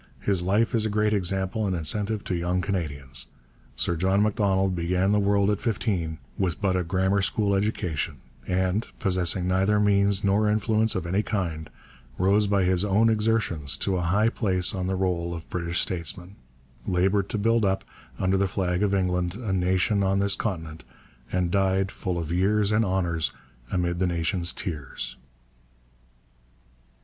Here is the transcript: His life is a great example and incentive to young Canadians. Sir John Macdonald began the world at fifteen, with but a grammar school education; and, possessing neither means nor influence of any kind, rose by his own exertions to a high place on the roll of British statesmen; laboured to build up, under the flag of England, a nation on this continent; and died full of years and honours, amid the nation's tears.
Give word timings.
His 0.21 0.41
life 0.41 0.73
is 0.73 0.83
a 0.83 0.89
great 0.89 1.13
example 1.13 1.67
and 1.67 1.75
incentive 1.75 2.23
to 2.23 2.33
young 2.35 2.59
Canadians. 2.59 3.27
Sir 3.75 3.95
John 3.95 4.23
Macdonald 4.23 4.73
began 4.75 5.11
the 5.11 5.19
world 5.19 5.51
at 5.51 5.61
fifteen, 5.61 6.17
with 6.39 6.59
but 6.59 6.75
a 6.75 6.81
grammar 6.83 7.21
school 7.21 7.53
education; 7.53 8.17
and, 8.47 8.87
possessing 8.97 9.47
neither 9.47 9.79
means 9.79 10.23
nor 10.23 10.49
influence 10.49 10.95
of 10.95 11.05
any 11.05 11.21
kind, 11.21 11.69
rose 12.17 12.47
by 12.47 12.63
his 12.63 12.83
own 12.83 13.09
exertions 13.09 13.77
to 13.77 13.95
a 13.95 14.01
high 14.01 14.29
place 14.29 14.73
on 14.73 14.87
the 14.87 14.95
roll 14.95 15.35
of 15.35 15.47
British 15.51 15.81
statesmen; 15.81 16.35
laboured 16.87 17.29
to 17.29 17.37
build 17.37 17.63
up, 17.63 17.83
under 18.17 18.37
the 18.37 18.47
flag 18.47 18.81
of 18.81 18.95
England, 18.95 19.35
a 19.35 19.53
nation 19.53 20.01
on 20.01 20.17
this 20.17 20.33
continent; 20.33 20.83
and 21.31 21.51
died 21.51 21.91
full 21.91 22.17
of 22.17 22.31
years 22.31 22.71
and 22.71 22.83
honours, 22.83 23.31
amid 23.69 23.99
the 23.99 24.07
nation's 24.07 24.51
tears. 24.51 25.15